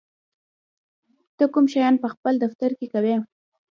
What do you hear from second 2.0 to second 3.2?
په خپل دفتر کې کوې؟